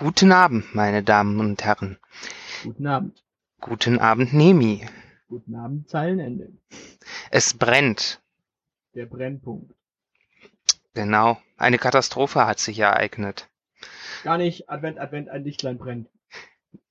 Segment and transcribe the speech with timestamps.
[0.00, 1.98] Guten Abend, meine Damen und Herren.
[2.62, 3.22] Guten Abend.
[3.60, 4.86] Guten Abend, Nemi.
[5.28, 6.54] Guten Abend, Zeilenende.
[7.30, 8.22] Es brennt.
[8.94, 9.74] Der Brennpunkt.
[10.94, 11.36] Genau.
[11.58, 13.50] Eine Katastrophe hat sich ereignet.
[14.24, 14.70] Gar nicht.
[14.70, 16.08] Advent, Advent, ein Lichtlein brennt.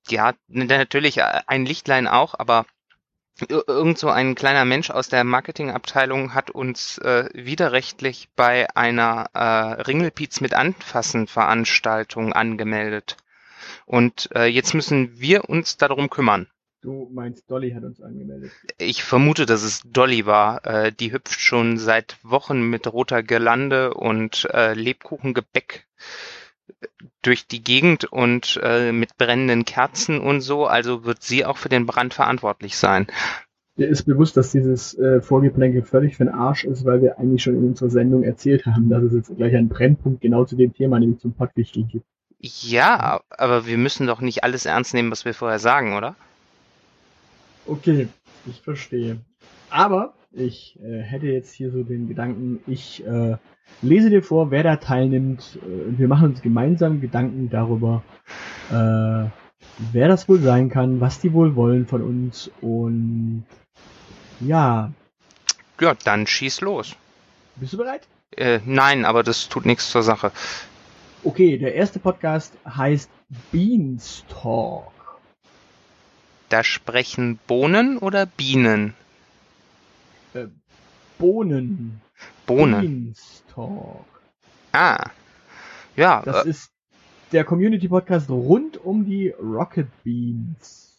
[0.08, 2.68] Ja, natürlich äh, ein Lichtlein auch, aber
[3.48, 9.82] irgend so ein kleiner Mensch aus der Marketingabteilung hat uns äh, widerrechtlich bei einer äh,
[9.82, 13.18] Ringelpiez mit Anfassen Veranstaltung angemeldet.
[13.86, 16.48] Und äh, jetzt müssen wir uns darum kümmern.
[16.82, 18.52] Du meinst, Dolly hat uns angemeldet.
[18.78, 20.66] Ich vermute, dass es Dolly war.
[20.66, 25.86] Äh, die hüpft schon seit Wochen mit roter Girlande und äh, Lebkuchengebäck
[27.22, 30.66] durch die Gegend und äh, mit brennenden Kerzen und so.
[30.66, 33.08] Also wird sie auch für den Brand verantwortlich sein.
[33.76, 37.44] Mir ist bewusst, dass dieses äh, Vorgeplänkel völlig für den Arsch ist, weil wir eigentlich
[37.44, 40.74] schon in unserer Sendung erzählt haben, dass es jetzt gleich einen Brennpunkt genau zu dem
[40.74, 42.06] Thema, nämlich zum Pottwichtel gibt.
[42.40, 46.16] Ja, aber wir müssen doch nicht alles ernst nehmen, was wir vorher sagen, oder?
[47.66, 48.08] Okay,
[48.48, 49.20] ich verstehe.
[49.70, 53.38] Aber ich äh, hätte jetzt hier so den Gedanken, ich äh,
[53.82, 58.04] lese dir vor, wer da teilnimmt äh, und wir machen uns gemeinsam Gedanken darüber,
[58.70, 59.30] äh,
[59.92, 63.46] wer das wohl sein kann, was die wohl wollen von uns und
[64.40, 64.92] ja.
[65.80, 66.96] Ja, dann schieß los.
[67.56, 68.08] Bist du bereit?
[68.36, 70.32] Äh, nein, aber das tut nichts zur Sache.
[71.24, 73.10] Okay, der erste Podcast heißt
[73.52, 74.92] Beanstalk.
[76.48, 78.94] Da sprechen Bohnen oder Bienen?
[80.34, 80.48] Äh,
[81.18, 82.02] Bohnen.
[82.46, 82.82] Bohnen.
[82.82, 84.06] Beanstalk.
[84.72, 85.10] Ah.
[85.96, 86.22] Ja.
[86.24, 86.72] Das äh, ist
[87.32, 90.90] der Community-Podcast rund um die Rocket Beans.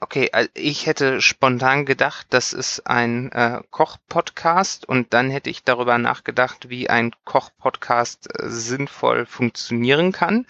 [0.00, 5.64] Okay, also ich hätte spontan gedacht, das ist ein äh, Koch-Podcast und dann hätte ich
[5.64, 10.46] darüber nachgedacht, wie ein Koch-Podcast äh, sinnvoll funktionieren kann.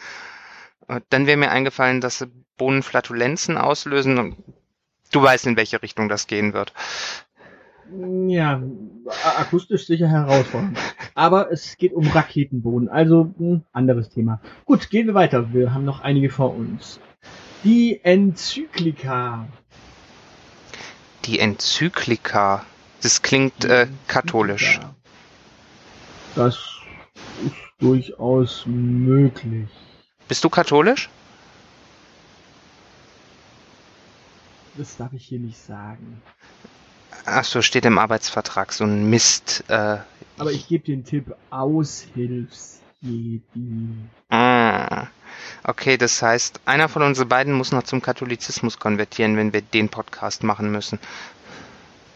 [0.88, 4.36] Äh, dann wäre mir eingefallen, dass Bohnen Flatulenzen auslösen.
[5.12, 6.72] Du weißt, in welche Richtung das gehen wird.
[8.28, 8.62] Ja,
[9.38, 10.78] akustisch sicher herausfordernd.
[11.14, 14.40] Aber es geht um Raketenbohnen, also ein anderes Thema.
[14.64, 15.52] Gut, gehen wir weiter.
[15.52, 16.98] Wir haben noch einige vor uns.
[17.62, 19.46] Die Enzyklika.
[21.24, 22.64] Die Enzyklika.
[23.02, 24.80] Das klingt äh, katholisch.
[26.34, 26.56] Das
[27.44, 29.68] ist durchaus möglich.
[30.26, 31.08] Bist du katholisch?
[34.76, 36.20] Das darf ich hier nicht sagen.
[37.26, 39.64] Ach so, steht im Arbeitsvertrag so ein Mist.
[39.68, 39.98] Äh,
[40.38, 43.40] Aber ich gebe dir einen Tipp: Aushilfsjedi.
[44.30, 45.06] Ah.
[45.62, 49.88] Okay, das heißt, einer von uns beiden muss noch zum Katholizismus konvertieren, wenn wir den
[49.88, 50.98] Podcast machen müssen.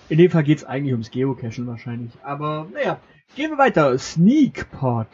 [0.09, 2.13] In dem Fall geht's eigentlich ums Geocachen wahrscheinlich.
[2.23, 3.01] Aber naja,
[3.35, 3.99] gehen wir weiter.
[3.99, 5.09] Sneakpot.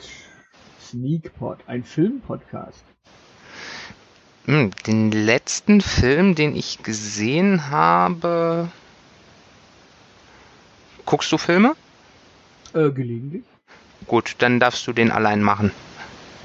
[0.81, 2.85] Sneakpot, ein Filmpodcast.
[4.47, 8.69] Hm, den letzten Film, den ich gesehen habe.
[11.07, 11.75] Guckst du Filme?
[12.73, 13.45] Äh, gelegentlich.
[14.07, 15.71] Gut, dann darfst du den allein machen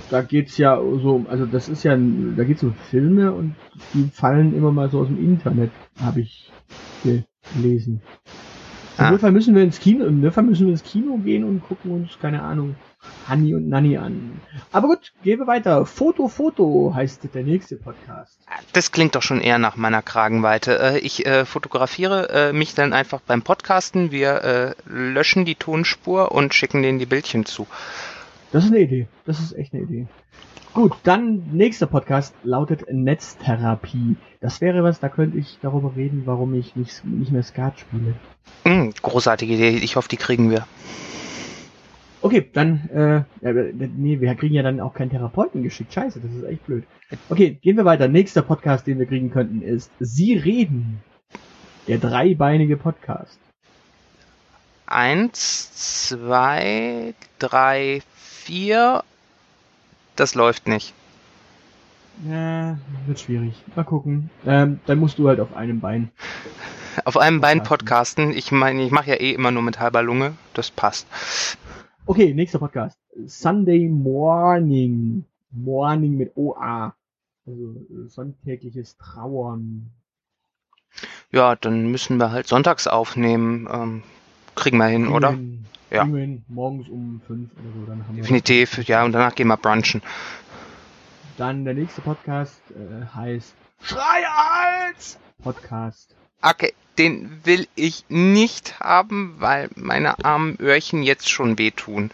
[0.10, 3.56] da geht's ja so, also das ist ja, da geht's um Filme und
[3.94, 5.72] die fallen immer mal so aus dem Internet,
[6.02, 6.52] habe ich
[7.56, 8.02] gelesen.
[9.00, 9.12] Ah.
[9.12, 12.20] Notfall müssen wir ins Kino, im Notfall müssen wir ins Kino gehen und gucken uns,
[12.20, 12.76] keine Ahnung,
[13.28, 14.42] Hanni und Nanni an.
[14.74, 15.86] Aber gut, gehen wir weiter.
[15.86, 18.38] Foto, Foto heißt der nächste Podcast.
[18.74, 20.80] Das klingt doch schon eher nach meiner Kragenweite.
[20.80, 24.12] Äh, ich äh, fotografiere äh, mich dann einfach beim Podcasten.
[24.12, 27.68] Wir äh, löschen die Tonspur und schicken denen die Bildchen zu.
[28.52, 29.08] Das ist eine Idee.
[29.26, 30.08] Das ist echt eine Idee.
[30.80, 34.16] Gut, dann nächster Podcast lautet Netztherapie.
[34.40, 38.14] Das wäre was, da könnte ich darüber reden, warum ich nicht, nicht mehr Skat spiele.
[38.64, 39.72] Mm, großartige Idee.
[39.72, 40.66] Ich hoffe, die kriegen wir.
[42.22, 45.92] Okay, dann, äh, nee, wir kriegen ja dann auch keinen Therapeuten geschickt.
[45.92, 46.86] Scheiße, das ist echt blöd.
[47.28, 48.08] Okay, gehen wir weiter.
[48.08, 51.04] Nächster Podcast, den wir kriegen könnten, ist Sie reden.
[51.90, 53.38] Der dreibeinige Podcast.
[54.86, 59.04] Eins, zwei, drei, vier.
[60.20, 60.94] Das läuft nicht.
[62.30, 63.54] Ja, wird schwierig.
[63.74, 64.30] Mal gucken.
[64.46, 66.12] Ähm, dann musst du halt auf einem Bein.
[67.06, 68.34] Auf einem Bein podcasten.
[68.34, 70.34] Ich meine, ich mache ja eh immer nur mit halber Lunge.
[70.54, 71.08] Das passt.
[72.06, 73.00] Okay, nächster Podcast.
[73.26, 75.24] Sunday Morning.
[75.52, 76.94] Morning mit OA.
[77.48, 77.76] Also
[78.08, 79.90] sonntägliches Trauern.
[81.32, 83.70] Ja, dann müssen wir halt sonntags aufnehmen.
[83.72, 84.04] Ähm,
[84.60, 85.32] kriegen wir hin, kriegen oder?
[85.32, 85.66] Hin.
[85.92, 86.04] Ja.
[86.04, 87.86] Kriegen morgens um fünf oder so.
[87.88, 90.02] Dann haben Definitiv, wir ja, und danach gehen wir brunchen.
[91.38, 96.16] Dann der nächste Podcast äh, heißt Schrei als Podcast.
[96.42, 102.12] Okay, den will ich nicht haben, weil meine armen Öhrchen jetzt schon wehtun.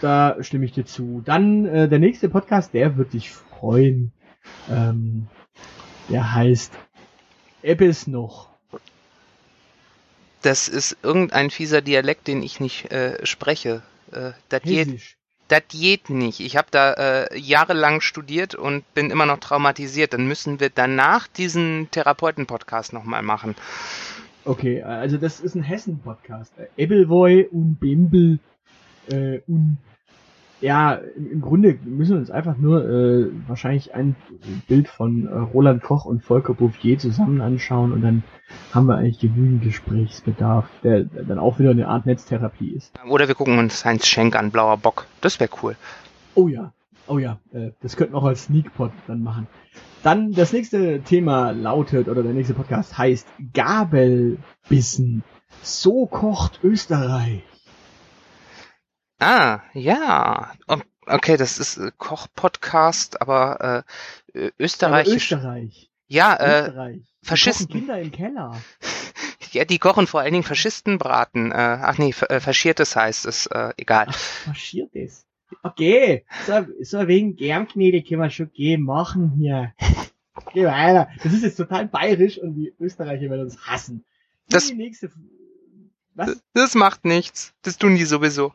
[0.00, 1.22] Da stimme ich dir zu.
[1.24, 4.12] Dann äh, der nächste Podcast, der wird dich freuen.
[4.70, 5.28] Ähm,
[6.08, 6.72] der heißt
[7.62, 8.48] Ebbes noch.
[10.42, 13.82] Das ist irgendein fieser Dialekt, den ich nicht äh, spreche.
[14.12, 15.16] Äh, das geht,
[15.48, 16.40] das geht nicht.
[16.40, 20.12] Ich habe da äh, jahrelang studiert und bin immer noch traumatisiert.
[20.12, 23.56] Dann müssen wir danach diesen Therapeuten-Podcast nochmal machen.
[24.44, 26.52] Okay, also das ist ein Hessen-Podcast.
[26.76, 28.38] Ebbelwoi und Bimbel
[29.10, 29.78] äh, und
[30.60, 34.16] ja, im Grunde müssen wir uns einfach nur äh, wahrscheinlich ein
[34.66, 38.24] Bild von äh, Roland Koch und Volker Bouffier zusammen anschauen und dann
[38.72, 42.92] haben wir eigentlich genügend Gesprächsbedarf, der, dann auch wieder eine Art Netztherapie ist.
[43.08, 45.06] Oder wir gucken uns Heinz Schenk an, Blauer Bock.
[45.20, 45.76] Das wäre cool.
[46.34, 46.72] Oh ja,
[47.06, 49.46] oh ja, äh, das könnten wir auch als Sneakpot dann machen.
[50.02, 55.22] Dann das nächste Thema lautet, oder der nächste Podcast heißt Gabelbissen.
[55.62, 57.42] So kocht Österreich.
[59.18, 60.52] Ah, ja.
[61.06, 63.84] Okay, das ist äh, Koch-Podcast, aber
[64.34, 65.32] äh, österreichisch.
[65.32, 65.90] Aber Österreich.
[66.06, 67.00] Ja, äh, Österreich.
[67.22, 67.68] Faschisten.
[67.68, 68.60] Kinder im Keller.
[69.52, 71.52] Ja, die kochen vor allen Dingen Faschistenbraten.
[71.52, 74.04] Äh, ach nee, äh, faschiertes heißt es, äh, egal.
[74.10, 75.26] Ach, faschiertes.
[75.62, 79.72] Okay, so, so wegen Germknete können wir schon gehen machen hier.
[80.52, 81.08] Geh weiter.
[81.22, 84.04] Das ist jetzt total bayerisch und die Österreicher werden uns hassen.
[84.50, 85.10] Das, die nächste,
[86.14, 86.42] was?
[86.52, 87.54] das macht nichts.
[87.62, 88.52] Das tun die sowieso.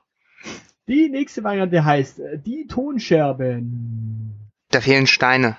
[0.88, 4.50] Die nächste Variante heißt äh, die Tonscherben.
[4.69, 5.57] Da fehlen Steine.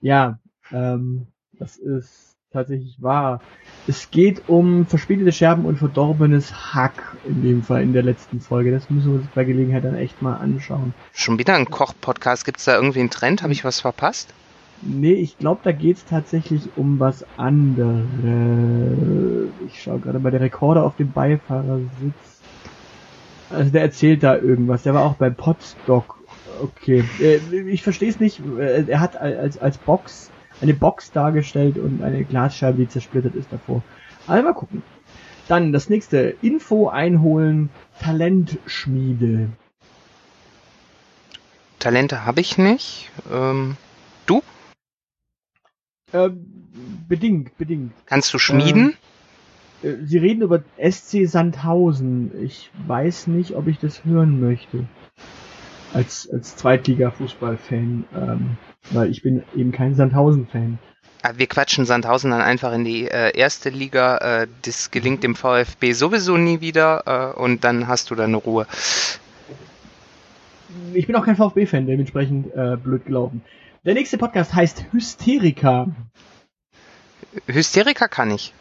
[0.00, 0.38] Ja,
[0.70, 3.40] ähm, das ist tatsächlich wahr.
[3.86, 8.70] Es geht um verspätete Scherben und verdorbenes Hack in dem Fall in der letzten Folge.
[8.70, 10.94] Das müssen wir uns bei Gelegenheit dann echt mal anschauen.
[11.12, 12.44] Schon wieder ein Koch-Podcast.
[12.44, 13.42] Gibt es da irgendwie einen Trend?
[13.42, 14.32] Habe ich was verpasst?
[14.82, 18.04] Nee, ich glaube, da geht's tatsächlich um was anderes.
[19.66, 22.41] Ich schaue gerade bei der Rekorder auf dem Beifahrersitz.
[23.52, 24.82] Also der erzählt da irgendwas.
[24.82, 26.18] Der war auch beim Podstock.
[26.62, 27.04] Okay.
[27.20, 27.38] Äh,
[27.68, 28.40] ich verstehe es nicht.
[28.58, 33.52] Äh, er hat als, als Box eine Box dargestellt und eine Glasscheibe, die zersplittert ist
[33.52, 33.82] davor.
[34.26, 34.82] Also mal gucken.
[35.48, 36.36] Dann das nächste.
[36.40, 37.70] Info einholen.
[38.00, 39.48] Talentschmiede.
[41.78, 43.10] Talente habe ich nicht.
[43.30, 43.76] Ähm,
[44.26, 44.42] du?
[46.12, 46.46] Ähm,
[47.08, 47.92] bedingt, bedingt.
[48.06, 48.96] Kannst du schmieden?
[49.82, 52.32] Äh, Sie reden über SC Sandhausen.
[52.42, 54.84] Ich weiß nicht, ob ich das hören möchte.
[55.92, 58.04] Als, als Zweitliga-Fußballfan.
[58.14, 58.56] Ähm,
[58.90, 60.78] weil ich bin eben kein Sandhausen-Fan.
[61.24, 64.18] Ah, wir quatschen Sandhausen dann einfach in die äh, erste Liga.
[64.18, 68.66] Äh, das gelingt dem VfB sowieso nie wieder äh, und dann hast du deine Ruhe.
[70.94, 73.42] Ich bin auch kein VfB-Fan, dementsprechend äh, blöd gelaufen.
[73.84, 75.88] Der nächste Podcast heißt Hysterika.
[77.46, 78.52] Hysterika kann ich.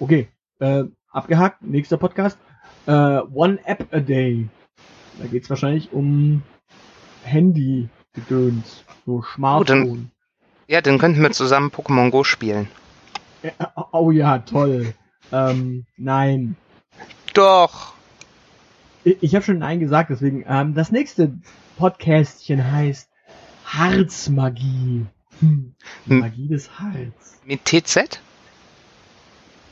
[0.00, 0.28] Okay,
[0.60, 2.38] äh, abgehakt, nächster Podcast.
[2.86, 4.48] Äh, One App a Day.
[5.18, 6.42] Da geht's wahrscheinlich um
[7.24, 9.82] Handy-Gedöns, so Smartphone.
[9.82, 10.10] Oh, dann,
[10.68, 12.68] ja, dann könnten wir zusammen Pokémon Go spielen.
[13.42, 13.52] Ja,
[13.92, 14.94] oh ja, toll.
[15.32, 16.56] Ähm, nein.
[17.34, 17.92] Doch.
[19.04, 21.38] Ich, ich habe schon Nein gesagt, deswegen, ähm, das nächste
[21.76, 23.10] Podcastchen heißt
[23.66, 25.04] Harzmagie.
[25.40, 25.74] Hm,
[26.06, 27.40] Magie des Harz.
[27.44, 28.20] Mit TZ?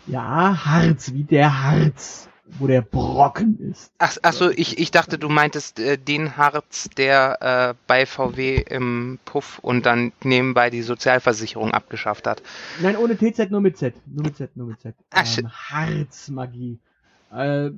[0.09, 2.29] Ja, Harz, wie der Harz,
[2.59, 3.93] wo der Brocken ist.
[3.99, 8.57] Ach, ach so, ich, ich dachte, du meintest äh, den Harz, der äh, bei VW
[8.57, 12.43] im Puff und dann nebenbei die Sozialversicherung abgeschafft hat.
[12.81, 13.95] Nein, ohne TZ, nur mit Z.
[14.07, 14.95] Nur mit Z, nur mit Z.
[15.11, 16.79] Ach, ähm, Harzmagie.
[17.31, 17.71] Äh,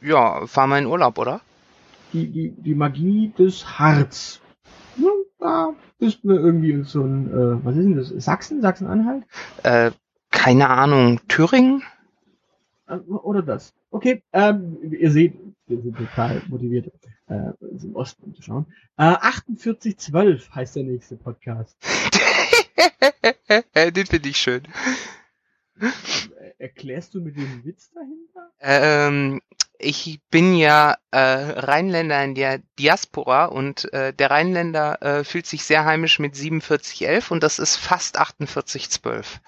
[0.00, 1.40] ja, fahr mal in Urlaub, oder?
[2.12, 4.40] Die, die, die Magie des Harz.
[4.96, 8.08] Ja, da bist du irgendwie in so ein, äh, was ist denn das?
[8.24, 8.60] Sachsen?
[8.60, 9.22] Sachsen-Anhalt?
[9.62, 9.92] Äh,
[10.34, 11.82] keine Ahnung, Thüringen?
[12.86, 13.72] Äh, oder das.
[13.90, 15.34] Okay, ähm, ihr seht,
[15.66, 16.92] wir sind total motiviert,
[17.28, 18.66] äh, im Osten umzuschauen.
[18.98, 19.14] Äh,
[19.56, 21.76] 4812 heißt der nächste Podcast.
[23.74, 24.62] Den finde ich schön.
[26.58, 28.50] Erklärst du mit dem Witz dahinter?
[28.60, 29.40] Ähm,
[29.78, 35.64] ich bin ja äh, Rheinländer in der Diaspora und äh, der Rheinländer äh, fühlt sich
[35.64, 39.40] sehr heimisch mit 4711 und das ist fast 4812.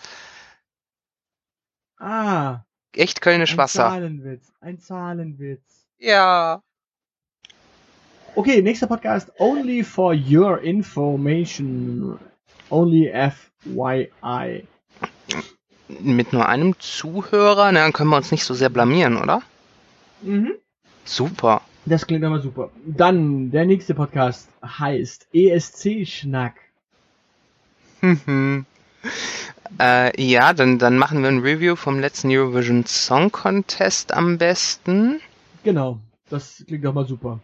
[1.99, 2.61] Ah.
[2.95, 3.87] Echt Kölnisch ein Wasser.
[3.87, 4.53] Ein Zahlenwitz.
[4.61, 5.87] Ein Zahlenwitz.
[5.99, 6.63] Ja.
[8.35, 9.33] Okay, nächster Podcast.
[9.39, 12.19] Only for your information.
[12.69, 14.67] Only FYI.
[15.89, 17.73] Mit nur einem Zuhörer?
[17.73, 19.43] Na, dann können wir uns nicht so sehr blamieren, oder?
[20.23, 20.53] Mhm.
[21.05, 21.63] Super.
[21.87, 22.71] Das klingt aber super.
[22.85, 26.55] Dann, der nächste Podcast heißt ESC-Schnack.
[28.01, 28.67] Mhm.
[29.81, 35.21] Äh, ja, dann, dann machen wir ein Review vom letzten Eurovision Song Contest am besten.
[35.65, 35.99] Genau.
[36.29, 37.41] Das klingt doch mal super.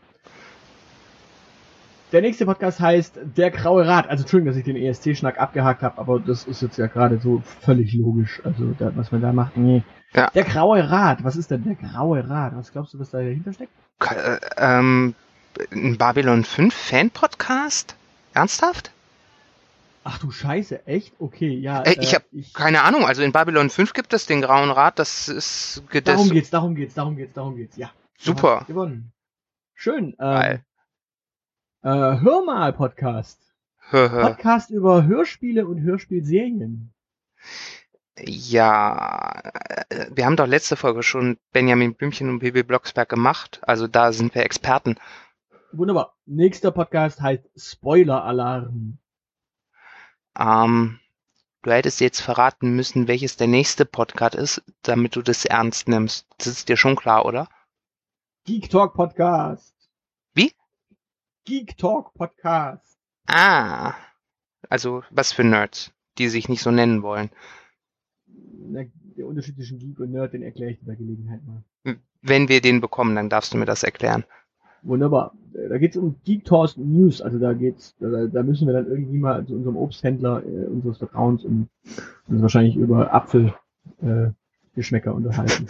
[2.12, 4.09] Der nächste Podcast heißt Der Graue Rat.
[4.09, 7.43] Also Entschuldigung, dass ich den ESC-Schnack abgehakt habe, aber das ist jetzt ja gerade so
[7.62, 8.43] völlig logisch.
[8.45, 9.83] Also da, was man da macht, nee.
[10.12, 10.31] Ja.
[10.35, 11.25] Der Graue Rat.
[11.25, 12.55] Was ist denn der Graue Rat?
[12.55, 13.73] Was glaubst du, was da dahinter steckt?
[14.00, 15.14] Äh, ähm,
[15.71, 17.97] ein Babylon 5 Fan-Podcast?
[18.35, 18.93] Ernsthaft?
[20.05, 21.15] Ach du Scheiße, echt?
[21.21, 21.83] Okay, ja.
[21.83, 23.05] Ey, ich äh, habe keine Ahnung.
[23.05, 24.99] Also in Babylon 5 gibt es den Grauen Rat.
[24.99, 27.77] Das ist darum geht's, darum geht's, darum geht's, darum geht's.
[27.77, 27.93] Ja.
[28.19, 28.65] Super.
[28.67, 29.13] Gewonnen.
[29.75, 30.17] Schön.
[30.19, 30.61] Ähm,
[31.83, 33.41] äh, Hör mal Podcast.
[33.91, 36.95] Podcast über Hörspiele und Hörspielserien.
[38.19, 39.41] Ja,
[39.89, 43.61] äh, wir haben doch letzte Folge schon Benjamin Blümchen und Bibi Blocksberg gemacht.
[43.63, 44.97] Also da sind wir Experten.
[45.73, 46.17] Wunderbar.
[46.27, 48.99] Nächster Podcast heißt Spoiler Alarm.
[50.39, 50.99] Ähm,
[51.62, 56.27] du hättest jetzt verraten müssen, welches der nächste Podcast ist, damit du das ernst nimmst.
[56.39, 57.49] Das ist dir schon klar, oder?
[58.45, 59.75] Geek Talk Podcast.
[60.35, 60.53] Wie?
[61.45, 62.99] Geek Talk Podcast.
[63.27, 63.95] Ah.
[64.69, 67.31] Also, was für Nerds, die sich nicht so nennen wollen.
[68.27, 68.85] Na,
[69.17, 71.62] der Unterschied zwischen Geek und Nerd, den erkläre ich dir bei Gelegenheit mal.
[72.23, 74.25] Wenn wir den bekommen, dann darfst du mir das erklären.
[74.83, 75.33] Wunderbar.
[75.53, 79.19] Da geht's um Geek Talk News, also da geht's, da, da, müssen wir dann irgendwie
[79.19, 81.69] mal zu unserem Obsthändler äh, unseres Vertrauens und
[82.27, 85.69] uns wahrscheinlich über Apfelgeschmäcker äh, unterhalten.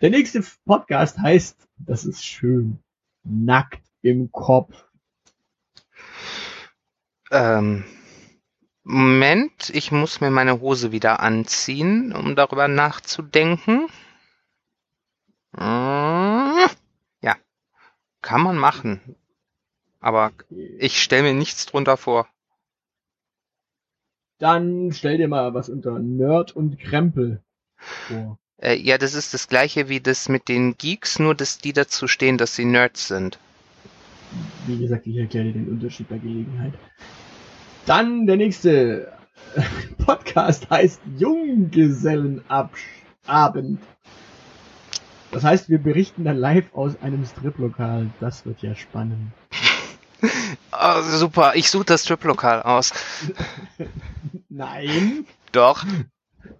[0.00, 2.78] Der nächste Podcast heißt, das ist schön,
[3.24, 4.86] nackt im Kopf.
[7.30, 7.84] Ähm,
[8.82, 13.86] Moment, ich muss mir meine Hose wieder anziehen, um darüber nachzudenken.
[15.56, 16.39] Hm,
[18.22, 19.00] kann man machen.
[20.00, 22.26] Aber ich stelle mir nichts drunter vor.
[24.38, 27.42] Dann stell dir mal was unter Nerd und Krempel
[27.76, 28.38] vor.
[28.56, 32.08] Äh, ja, das ist das gleiche wie das mit den Geeks, nur dass die dazu
[32.08, 33.38] stehen, dass sie Nerds sind.
[34.66, 36.74] Wie gesagt, ich erkläre dir den Unterschied bei Gelegenheit.
[37.86, 39.12] Dann der nächste
[40.04, 43.80] Podcast heißt Junggesellenabend.
[45.32, 48.10] Das heißt, wir berichten dann live aus einem Striplokal.
[48.18, 49.32] Das wird ja spannend.
[50.72, 52.92] Oh, super, ich suche das Striplokal aus.
[54.48, 55.26] Nein.
[55.52, 55.84] Doch.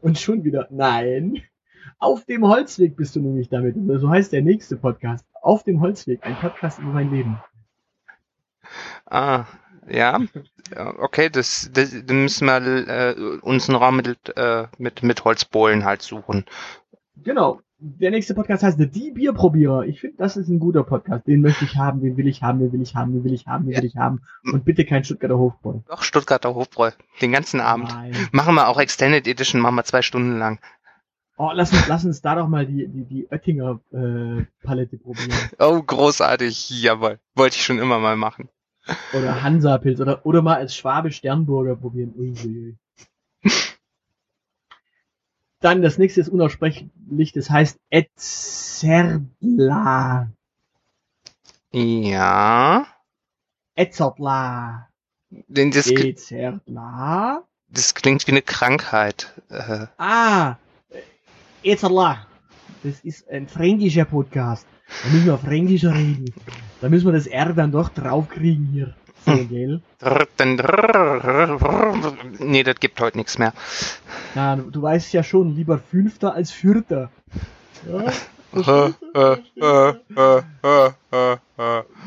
[0.01, 1.43] Und schon wieder nein.
[1.99, 3.77] Auf dem Holzweg bist du nämlich damit.
[4.01, 5.25] So heißt der nächste Podcast.
[5.43, 7.43] Auf dem Holzweg, ein Podcast über mein Leben.
[9.07, 9.45] Ah,
[9.89, 10.21] ja.
[10.99, 15.85] Okay, das, das dann müssen wir äh, uns einen Raum mit, äh, mit, mit Holzbohlen
[15.85, 16.45] halt suchen.
[17.17, 17.61] Genau.
[17.83, 19.87] Der nächste Podcast heißt Die Bierprobierer.
[19.87, 21.27] Ich finde, das ist ein guter Podcast.
[21.27, 23.47] Den möchte ich haben, den will ich haben, den will ich haben, den will ich
[23.47, 24.21] haben, den will ich haben.
[24.45, 25.79] Und bitte kein Stuttgarter Hofbräu.
[25.89, 26.91] Doch, Stuttgarter Hofbräu.
[27.23, 27.89] Den ganzen Abend.
[27.89, 28.13] Nein.
[28.33, 30.59] Machen wir auch Extended Edition, machen wir zwei Stunden lang.
[31.39, 35.33] Oh, lass uns, lass uns da doch mal die, die, die Oettinger äh, Palette probieren.
[35.59, 36.83] Oh, großartig.
[36.83, 37.19] Jawohl.
[37.35, 38.51] Wollte ich schon immer mal machen.
[39.15, 42.13] Oder Hansa-Pilz oder, oder mal als Schwabe Sternburger probieren.
[42.15, 42.77] Uiuiui.
[45.61, 49.29] Dann das nächste ist unaussprechlich, das heißt Etzerla.
[51.73, 52.87] Ja.
[53.77, 54.89] Etzerla.
[55.29, 57.45] Denn das, Etzerla.
[57.69, 59.35] Das klingt wie eine Krankheit.
[59.51, 59.87] Äh.
[59.99, 60.57] Ah,
[61.63, 62.27] Etzerla.
[62.83, 64.67] Das ist ein fränkischer Podcast.
[65.05, 66.33] Da müssen wir fränkischer reden.
[66.81, 68.95] Da müssen wir das R dann doch draufkriegen hier.
[69.27, 69.83] So, hm.
[72.39, 73.53] Nee, das gibt heute nichts mehr.
[74.35, 77.11] Ja, du weißt ja schon, lieber Fünfter als Vierter.
[77.89, 78.13] Ja?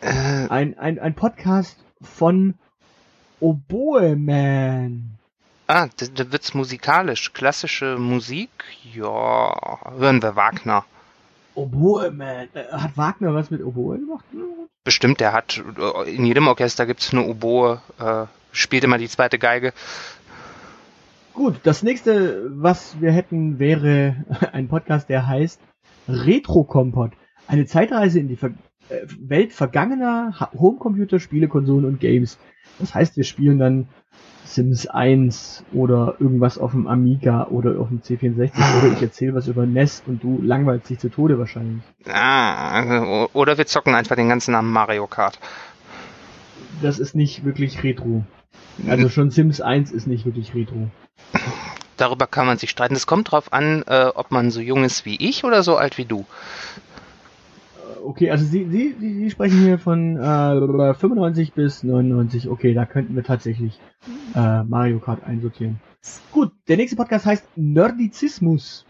[0.00, 0.48] Äh.
[0.48, 2.54] Ein, ein, ein Podcast von
[3.40, 5.18] Oboe Man.
[5.66, 7.32] Ah, da, da wird's musikalisch.
[7.32, 8.50] Klassische Musik?
[8.92, 10.84] Ja, hören wir Wagner.
[11.54, 12.48] Oboe Man.
[12.54, 14.24] Äh, hat Wagner was mit Oboe gemacht?
[14.84, 19.38] Bestimmt, der hat, äh, in jedem Orchester gibt's eine Oboe, äh, spielt immer die zweite
[19.38, 19.72] Geige.
[21.32, 24.16] Gut, das nächste, was wir hätten, wäre
[24.52, 25.60] ein Podcast, der heißt
[26.08, 27.12] Retro Kompott.
[27.46, 28.50] Eine Zeitreise in die Ver
[28.90, 32.38] äh, Welt vergangener Homecomputer, Spiele, Konsolen und Games.
[32.78, 33.88] Das heißt, wir spielen dann
[34.44, 39.48] Sims 1 oder irgendwas auf dem Amiga oder auf dem C64 oder ich erzähle was
[39.48, 41.82] über NES und du langweilst dich zu Tode wahrscheinlich.
[42.06, 45.38] Ah, oder wir zocken einfach den ganzen Namen Mario Kart.
[46.82, 48.24] Das ist nicht wirklich Retro.
[48.88, 50.88] Also schon Sims 1 ist nicht wirklich Retro.
[51.96, 52.96] Darüber kann man sich streiten.
[52.96, 55.96] Es kommt drauf an, äh, ob man so jung ist wie ich oder so alt
[55.96, 56.26] wie du.
[58.04, 62.48] Okay, also Sie, Sie, Sie, sprechen hier von äh, 95 bis 99.
[62.48, 63.80] Okay, da könnten wir tatsächlich
[64.34, 65.80] äh, Mario Kart einsortieren.
[66.32, 68.84] Gut, der nächste Podcast heißt Nerdizismus.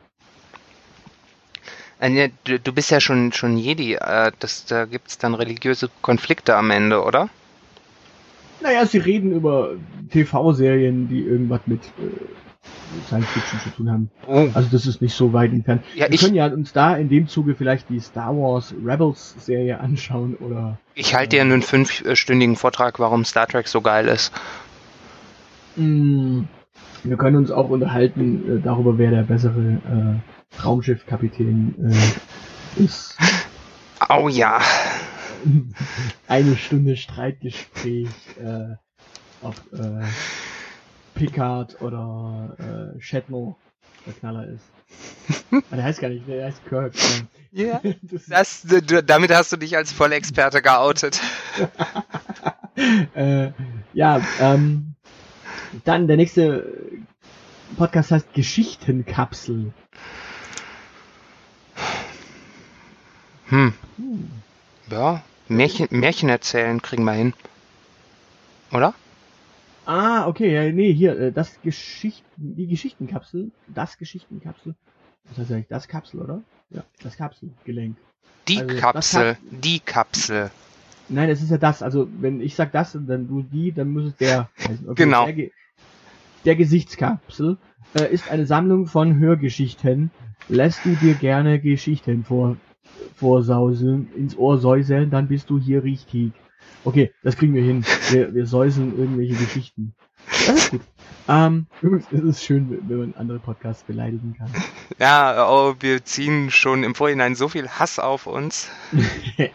[2.01, 3.95] Äh, ne, du, du bist ja schon schon Jedi.
[3.95, 7.29] Äh, das, da gibt's dann religiöse Konflikte am Ende, oder?
[8.61, 9.75] Naja, sie reden über
[10.11, 12.44] TV-Serien, die irgendwas mit äh,
[13.09, 14.11] Science Fiction zu tun haben.
[14.27, 14.49] Oh.
[14.55, 15.83] Also das ist nicht so weit entfernt.
[15.95, 19.35] Ja, wir ich- können ja uns da in dem Zuge vielleicht die Star Wars Rebels
[19.39, 24.33] Serie anschauen oder Ich halte dir einen fünfstündigen Vortrag, warum Star Trek so geil ist.
[25.77, 26.45] mh,
[27.03, 33.17] wir können uns auch unterhalten äh, darüber, wer der bessere äh, Raumschiffkapitän äh, ist.
[34.09, 34.61] Oh ja.
[36.29, 38.09] Eine Stunde Streitgespräch,
[38.43, 38.75] äh,
[39.43, 40.05] ob äh,
[41.15, 43.57] Picard oder äh, Shatner
[44.07, 44.65] der Knaller ist.
[45.71, 46.95] Ah, der heißt gar nicht, der heißt Kirk.
[47.53, 47.81] Ja.
[47.83, 47.95] Ja.
[48.03, 51.21] Das, Das, du, damit hast du dich als Vollexperte geoutet.
[53.15, 53.51] äh,
[53.93, 54.95] ja, ähm,
[55.85, 56.67] dann der nächste
[57.77, 59.73] Podcast heißt Geschichtenkapsel.
[63.47, 63.73] Hm.
[63.97, 64.31] Hm.
[64.91, 67.35] Ja, Märchen, Märchen erzählen kriegen wir hin.
[68.73, 68.95] Oder?
[69.87, 74.75] Ah, okay, ja, nee, hier, äh, das Geschichten, die Geschichtenkapsel, das Geschichtenkapsel.
[75.29, 76.43] Was heißt eigentlich das Kapsel, oder?
[76.71, 77.97] Ja, das Kapselgelenk.
[78.49, 80.51] Die Also, das Kapsel, hat- die Kapsel.
[81.09, 81.83] Nein, es ist ja das.
[81.83, 84.89] Also, wenn ich sag das und dann du die, dann muss es der heißen.
[84.89, 85.27] Okay, Genau.
[85.27, 85.49] Der,
[86.45, 87.59] der Gesichtskapsel
[87.95, 90.11] äh, ist eine Sammlung von Hörgeschichten.
[90.49, 92.57] Lässt du dir gerne Geschichten vor,
[93.17, 96.33] vorsauseln, ins Ohr säuseln, dann bist du hier richtig.
[96.85, 97.85] Okay, das kriegen wir hin.
[98.11, 99.95] Wir, wir säuseln irgendwelche Geschichten.
[100.31, 100.81] Ist gut.
[101.27, 104.51] Ähm, übrigens ist es schön, wenn man andere Podcasts beleidigen kann.
[104.99, 108.69] Ja, oh, wir ziehen schon im Vorhinein so viel Hass auf uns.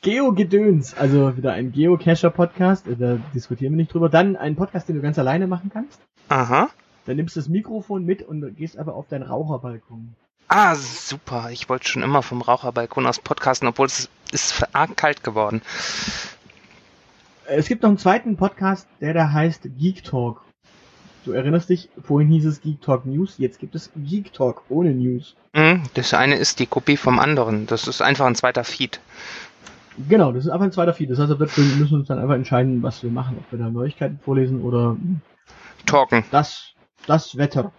[0.00, 4.08] Geo-Gedöns, also wieder ein Geocacher-Podcast, äh, da diskutieren wir nicht drüber.
[4.08, 6.00] Dann ein Podcast, den du ganz alleine machen kannst.
[6.30, 6.70] Aha.
[7.04, 10.14] Dann nimmst du das Mikrofon mit und gehst aber auf deinen Raucherbalkon.
[10.48, 11.50] Ah, super.
[11.50, 15.62] Ich wollte schon immer vom Raucherbalkon aus podcasten, obwohl es ist arg kalt geworden.
[17.54, 20.42] Es gibt noch einen zweiten Podcast, der da heißt Geek Talk.
[21.24, 24.92] Du erinnerst dich, vorhin hieß es Geek Talk News, jetzt gibt es Geek Talk ohne
[24.94, 25.36] News.
[25.54, 27.66] Hm, Das eine ist die Kopie vom anderen.
[27.66, 29.00] Das ist einfach ein zweiter Feed.
[30.08, 31.10] Genau, das ist einfach ein zweiter Feed.
[31.10, 33.36] Das heißt, wir müssen uns dann einfach entscheiden, was wir machen.
[33.38, 34.96] Ob wir da Neuigkeiten vorlesen oder
[35.84, 36.24] Talken.
[36.30, 36.72] das,
[37.06, 37.70] das Wetter.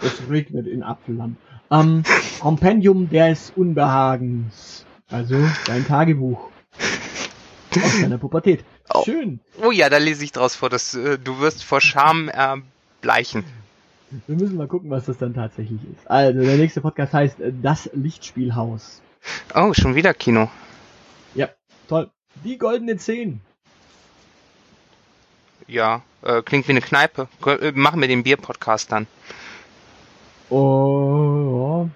[0.00, 1.36] Es regnet in Apfelland.
[1.70, 2.02] Ähm,
[2.40, 4.86] Kompendium des Unbehagens.
[5.10, 5.36] Also
[5.66, 6.48] dein Tagebuch.
[7.76, 8.64] Aus deiner Pubertät.
[8.92, 9.04] Oh.
[9.04, 9.40] Schön.
[9.62, 13.44] Oh ja, da lese ich draus vor, dass äh, du wirst vor Scham erbleichen.
[14.26, 16.10] Wir müssen mal gucken, was das dann tatsächlich ist.
[16.10, 19.02] Also, der nächste Podcast heißt äh, Das Lichtspielhaus.
[19.54, 20.50] Oh, schon wieder Kino.
[21.34, 21.48] Ja,
[21.88, 22.10] toll.
[22.44, 23.40] Die goldene Zehn.
[25.66, 27.28] Ja, äh, klingt wie eine Kneipe.
[27.44, 29.06] Äh, Machen wir den Bier-Podcast dann.
[30.50, 31.88] Oh,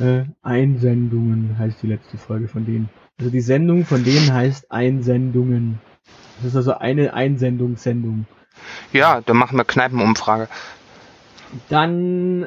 [0.00, 2.88] äh, Einsendungen heißt die letzte Folge von denen.
[3.18, 5.80] Also die Sendung von denen heißt Einsendungen.
[6.38, 8.26] Das ist also eine Einsendungssendung.
[8.92, 10.48] Ja, dann machen wir Kneipenumfrage.
[11.68, 12.46] Dann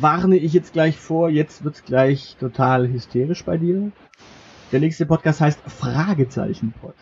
[0.00, 3.90] warne ich jetzt gleich vor, jetzt wird's gleich total hysterisch bei dir.
[4.72, 6.94] Der nächste Podcast heißt Fragezeichen-Pod.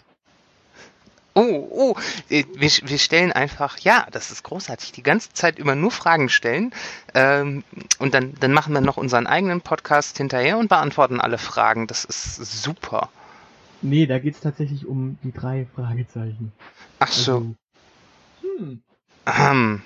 [1.38, 1.94] Oh, oh,
[2.30, 6.30] äh, wir, wir stellen einfach, ja, das ist großartig, die ganze Zeit über nur Fragen
[6.30, 6.72] stellen.
[7.12, 7.62] Ähm,
[7.98, 11.86] und dann, dann machen wir noch unseren eigenen Podcast hinterher und beantworten alle Fragen.
[11.88, 13.10] Das ist super.
[13.82, 16.52] Nee, da geht's tatsächlich um die drei Fragezeichen.
[17.00, 17.32] Ach so.
[17.32, 17.54] Also,
[18.40, 18.82] hm.
[19.26, 19.82] Ahem.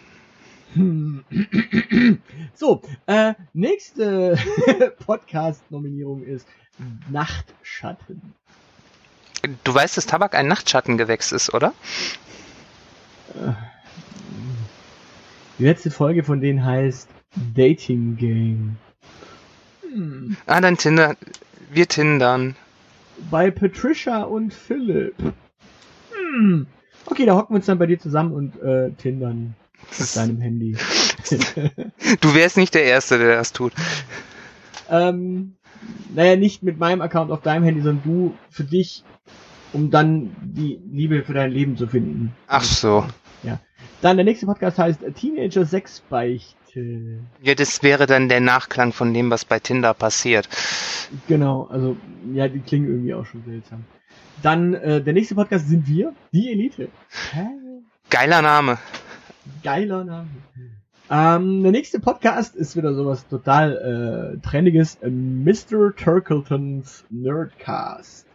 [0.74, 1.24] Hm.
[2.54, 4.38] So, äh, nächste
[5.04, 6.46] Podcast-Nominierung ist
[7.08, 8.34] Nachtschatten.
[9.64, 11.72] Du weißt, dass Tabak ein Nachtschattengewächs ist, oder?
[15.58, 17.08] Die letzte Folge von denen heißt
[17.54, 18.76] Dating Game.
[20.46, 21.16] Ah, dann Tinder.
[21.70, 22.56] Wir tindern.
[23.30, 25.14] Bei Patricia und Philipp.
[26.12, 26.66] Hm.
[27.06, 29.54] Okay, da hocken wir uns dann bei dir zusammen und äh, tindern
[29.90, 30.76] auf deinem Handy.
[32.20, 33.72] Du wärst nicht der Erste, der das tut.
[34.90, 35.56] Ähm,
[36.14, 39.04] naja, nicht mit meinem Account auf deinem Handy, sondern du für dich,
[39.72, 42.34] um dann die Liebe für dein Leben zu finden.
[42.46, 43.04] Ach so.
[44.00, 47.20] Dann der nächste Podcast heißt Teenager 6 Beichte.
[47.42, 50.48] Ja, das wäre dann der Nachklang von dem, was bei Tinder passiert.
[51.28, 51.96] Genau, also
[52.32, 53.84] ja, die klingen irgendwie auch schon seltsam.
[54.42, 56.88] Dann äh, der nächste Podcast sind wir, die Elite.
[57.32, 57.46] Hä?
[58.08, 58.78] Geiler Name.
[59.62, 60.28] Geiler Name.
[61.12, 64.94] Ähm, der nächste Podcast ist wieder sowas total äh, Trendiges.
[65.02, 65.94] Äh, Mr.
[65.96, 68.26] Turkletons Nerdcast.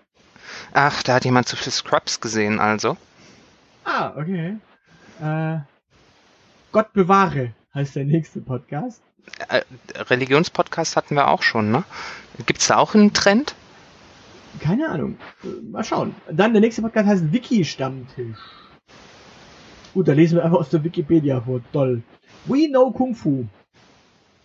[0.73, 2.97] Ach, da hat jemand zu viel Scrubs gesehen, also.
[3.85, 4.57] Ah, okay.
[5.21, 5.59] Äh,
[6.73, 9.01] Gott bewahre heißt der nächste Podcast.
[9.47, 9.61] Äh,
[9.95, 11.85] Religionspodcast hatten wir auch schon, ne?
[12.45, 13.55] Gibt's da auch einen Trend?
[14.59, 15.17] Keine Ahnung.
[15.45, 16.13] Äh, Mal schauen.
[16.29, 18.37] Dann der nächste Podcast heißt Wiki-Stammtisch.
[19.93, 21.61] Gut, da lesen wir einfach aus der Wikipedia vor.
[21.71, 22.03] Toll.
[22.47, 23.45] We know Kung Fu.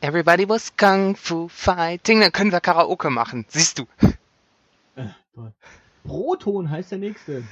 [0.00, 2.20] Everybody was Kung Fu fighting.
[2.20, 3.44] Dann können wir Karaoke machen.
[3.48, 3.86] Siehst du.
[4.96, 5.08] Äh.
[6.04, 7.44] Proton heißt der nächste.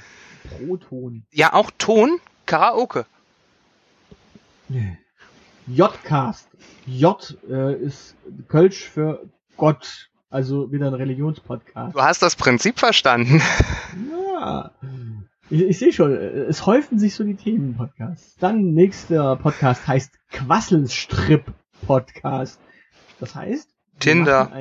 [0.57, 1.23] Proton.
[1.31, 2.19] Ja, auch Ton.
[2.45, 3.05] Karaoke.
[5.67, 6.47] J-Cast.
[6.85, 8.15] J äh, ist
[8.47, 10.09] Kölsch für Gott.
[10.31, 11.95] Also wieder ein Religionspodcast.
[11.95, 13.41] Du hast das Prinzip verstanden.
[14.11, 14.71] Ja.
[15.51, 18.35] Ich, ich sehe schon, es häufen sich so die Themen-Podcasts.
[18.37, 22.59] Dann nächster Podcast heißt Quasselstrip-Podcast.
[23.19, 23.67] Das heißt?
[23.99, 24.51] Tinder.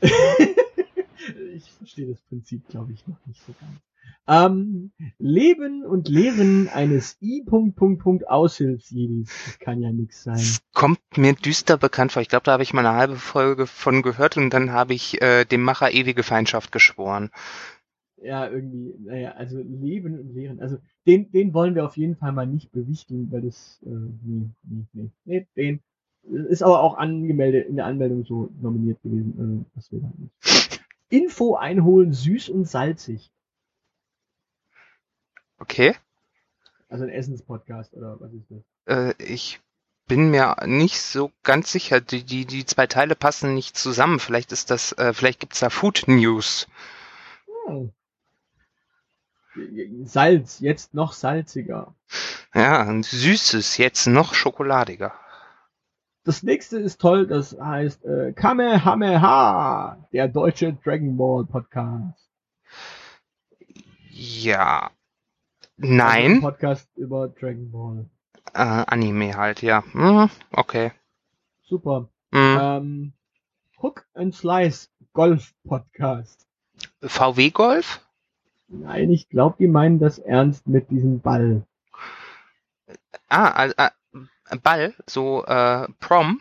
[0.00, 3.80] ich verstehe das Prinzip, glaube ich, noch nicht so ganz.
[4.28, 9.28] Ähm, Leben und Lehren eines I-Punkt-Punkt-Punkt-Aushilfsjedis.
[9.46, 10.40] Das kann ja nix sein.
[10.72, 12.22] Kommt mir düster bekannt vor.
[12.22, 15.20] Ich glaube, da habe ich mal eine halbe Folge von gehört und dann habe ich
[15.20, 17.32] äh, dem Macher ewige Feindschaft geschworen.
[18.22, 20.60] Ja, irgendwie, naja, also Leben und Lehren.
[20.60, 24.50] Also den, den wollen wir auf jeden Fall mal nicht bewichtigen, weil das, äh, nee,
[24.62, 25.80] nee, nee, nee, den
[26.22, 30.84] ist aber auch angemeldet, in der Anmeldung so nominiert gewesen, äh, das will halt nicht.
[31.08, 33.32] Info einholen, süß und salzig.
[35.58, 35.96] Okay.
[36.88, 39.16] Also ein Essenspodcast oder was ist das?
[39.18, 39.60] Äh, ich
[40.06, 42.00] bin mir nicht so ganz sicher.
[42.00, 44.18] Die, die, die zwei Teile passen nicht zusammen.
[44.18, 46.66] Vielleicht ist das, äh, vielleicht gibt's da Food News.
[47.66, 47.92] Hm.
[50.04, 51.94] Salz, jetzt noch salziger.
[52.54, 55.12] Ja, ein süßes, jetzt noch schokoladiger.
[56.24, 62.30] Das nächste ist toll, das heißt äh, Kamehameha, der deutsche Dragon Ball Podcast.
[64.10, 64.90] Ja.
[65.78, 66.40] Also ein Nein.
[66.40, 68.10] Podcast über Dragon Ball.
[68.52, 69.82] Äh, Anime halt, ja.
[69.92, 70.92] Hm, okay.
[71.62, 72.08] Super.
[72.32, 72.58] Hm.
[72.60, 73.12] Ähm,
[73.80, 76.46] Hook and Slice Golf Podcast.
[77.02, 78.00] VW Golf?
[78.70, 81.62] Nein, ich glaube, die meinen das ernst mit diesem Ball.
[83.28, 83.90] Ah, äh,
[84.62, 86.40] Ball, so äh, Prom.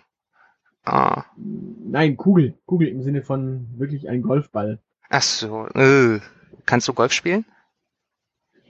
[0.85, 2.55] Ah, Nein, Kugel.
[2.65, 4.79] Kugel im Sinne von wirklich ein Golfball.
[5.09, 5.67] ach so.
[5.67, 6.19] Äh.
[6.65, 7.45] Kannst du Golf spielen?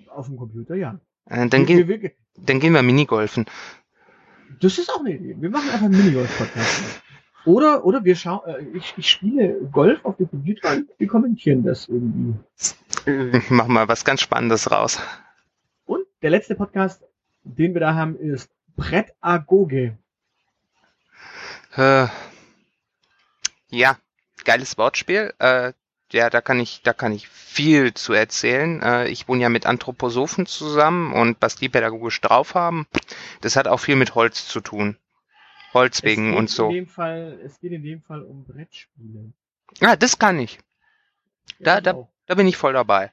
[0.07, 0.99] Auf dem Computer, ja.
[1.25, 3.45] Äh, dann, wir, gehen, wir, wir, dann gehen wir Minigolfen.
[4.61, 5.35] das ist auch eine Idee.
[5.37, 7.01] Wir machen einfach einen Minigolf-Podcast.
[7.45, 11.63] Oder, oder wir schauen, äh, ich, ich spiele Golf auf dem Computer und wir kommentieren
[11.63, 12.35] das irgendwie.
[13.49, 14.99] Mach mal was ganz Spannendes raus.
[15.85, 17.03] Und der letzte Podcast,
[17.43, 19.97] den wir da haben, ist Brett Agoge.
[21.75, 22.07] Äh,
[23.69, 23.97] ja,
[24.45, 25.33] geiles Wortspiel.
[25.39, 25.73] Äh,
[26.11, 28.81] ja, da kann ich, da kann ich viel zu erzählen.
[28.81, 32.87] Äh, ich wohne ja mit Anthroposophen zusammen und was die pädagogisch drauf haben,
[33.41, 34.97] das hat auch viel mit Holz zu tun.
[35.73, 36.69] Holz wegen und so.
[36.69, 39.31] In dem Fall, es geht in dem Fall um Brettspiele.
[39.79, 40.57] Ja, das kann ich.
[41.59, 42.09] Da- Ja, ich da- auch.
[42.29, 43.11] Da bin ich voll dabei.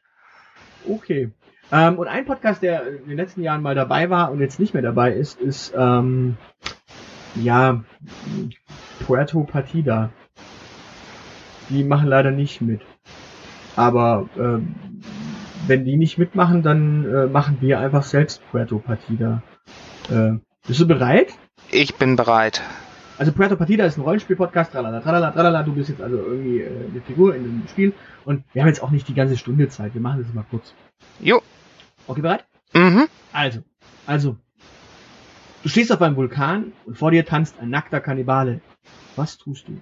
[0.86, 1.30] Okay.
[1.72, 4.74] Ähm, und ein Podcast, der in den letzten Jahren mal dabei war und jetzt nicht
[4.74, 6.36] mehr dabei ist, ist ähm,
[7.34, 7.82] ja
[9.06, 10.10] Puerto Partida.
[11.70, 12.82] Die machen leider nicht mit.
[13.74, 14.74] Aber ähm,
[15.66, 19.42] wenn die nicht mitmachen, dann äh, machen wir einfach selbst Puerto Partida.
[20.10, 20.32] Äh,
[20.66, 21.32] bist du bereit?
[21.70, 22.60] Ich bin bereit.
[23.18, 26.88] Also Puerto Partida ist ein Rollenspiel-Podcast, tralala, tralala, tralala, du bist jetzt also irgendwie äh,
[26.90, 29.94] eine Figur in einem Spiel und wir haben jetzt auch nicht die ganze Stunde Zeit,
[29.94, 30.74] wir machen das mal kurz.
[31.20, 31.40] Jo.
[32.06, 32.44] Okay, bereit?
[32.74, 33.08] Mhm.
[33.32, 33.62] Also,
[34.06, 34.36] also,
[35.62, 38.60] du stehst auf einem Vulkan und vor dir tanzt ein nackter Kannibale.
[39.16, 39.80] Was tust du?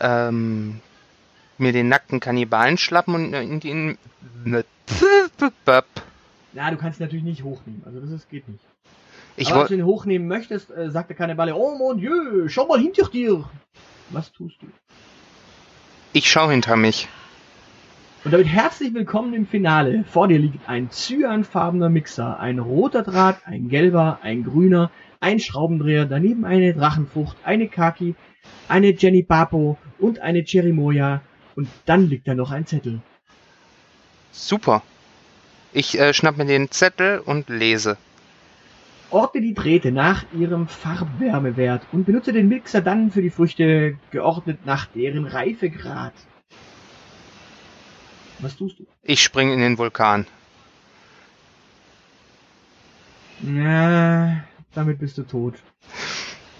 [0.00, 0.80] Ähm,
[1.58, 3.98] mir den nackten Kannibalen schlappen und in den...
[6.54, 8.64] Na, du kannst ihn natürlich nicht hochnehmen, also das ist, geht nicht.
[9.36, 12.66] Ich Aber als du ihn hochnehmen möchtest, äh, sagt der Kannibale, oh mon Dieu, schau
[12.66, 13.48] mal hinter dir.
[14.10, 14.66] Was tust du?
[16.12, 17.08] Ich schau hinter mich.
[18.24, 20.04] Und damit herzlich willkommen im Finale.
[20.10, 26.06] Vor dir liegt ein cyanfarbener Mixer, ein roter Draht, ein gelber, ein grüner, ein Schraubendreher,
[26.06, 28.14] daneben eine Drachenfrucht, eine Kaki,
[28.68, 31.20] eine Jenny Papo und eine Cherimoya.
[31.54, 33.00] Und dann liegt da noch ein Zettel.
[34.32, 34.82] Super.
[35.72, 37.98] Ich äh, schnapp mir den Zettel und lese.
[39.10, 44.66] Orte die Drähte nach ihrem Farbwärmewert und benutze den Mixer dann für die Früchte geordnet
[44.66, 46.14] nach deren Reifegrad.
[48.40, 48.86] Was tust du?
[49.02, 50.26] Ich spring in den Vulkan.
[53.42, 55.54] Ja, damit bist du tot.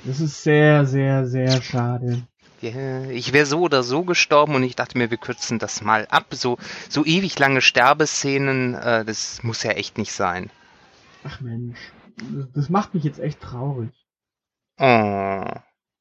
[0.04, 2.22] Das ist sehr, sehr, sehr schade.
[2.62, 6.26] Ich wäre so oder so gestorben und ich dachte mir, wir kürzen das mal ab.
[6.30, 10.50] So, so ewig lange Sterbeszenen, äh, das muss ja echt nicht sein.
[11.24, 11.78] Ach Mensch,
[12.54, 13.92] das macht mich jetzt echt traurig.
[14.78, 15.44] Oh.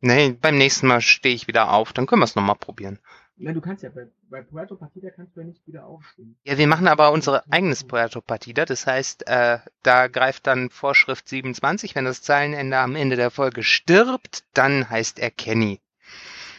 [0.01, 2.99] Nee, beim nächsten Mal stehe ich wieder auf, dann können wir es nochmal probieren.
[3.37, 6.37] Ja, du kannst ja bei, bei Puerto Partida kannst du ja nicht wieder aufstehen.
[6.43, 8.63] Ja, wir machen aber unser eigenes Puerto Partida.
[8.63, 11.95] Das heißt, äh, da greift dann Vorschrift 27.
[11.95, 15.81] Wenn das Zeilenende am Ende der Folge stirbt, dann heißt er Kenny.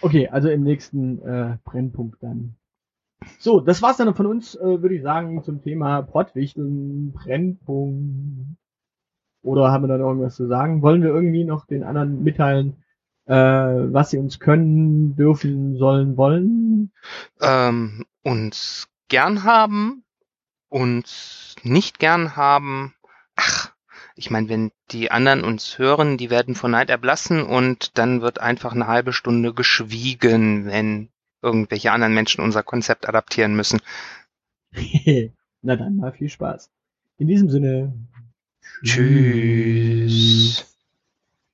[0.02, 2.56] Okay, also im nächsten äh, Brennpunkt dann.
[3.38, 8.58] So, das war's dann von uns, äh, würde ich sagen, zum Thema Pottwichteln, Brennpunkt.
[9.46, 10.82] Oder haben wir da noch irgendwas zu sagen?
[10.82, 12.82] Wollen wir irgendwie noch den anderen mitteilen,
[13.26, 16.90] äh, was sie uns können, dürfen, sollen, wollen?
[17.40, 20.02] Ähm, uns gern haben,
[20.68, 22.94] uns nicht gern haben.
[23.36, 23.72] Ach,
[24.16, 28.40] ich meine, wenn die anderen uns hören, die werden vor Neid erblassen und dann wird
[28.40, 33.80] einfach eine halbe Stunde geschwiegen, wenn irgendwelche anderen Menschen unser Konzept adaptieren müssen.
[35.62, 36.68] Na dann mal viel Spaß.
[37.18, 37.94] In diesem Sinne.
[38.84, 40.64] Tschüss.